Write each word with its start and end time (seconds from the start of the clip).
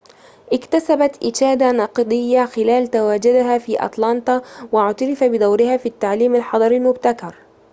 اكتسبت 0.53 1.23
إشادة 1.23 1.71
نقدية 1.71 2.45
خلال 2.45 2.87
تواجدها 2.87 3.57
في 3.57 3.85
أتلانتا 3.85 4.41
واعتُرف 4.71 5.23
بدورها 5.23 5.77
في 5.77 5.85
التعليم 5.85 6.35
الحضري 6.35 6.77
المبتكر 6.77 7.35